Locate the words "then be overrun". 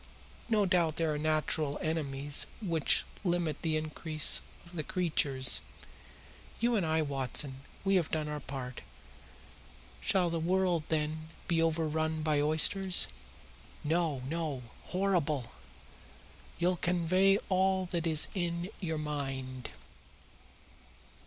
10.89-12.23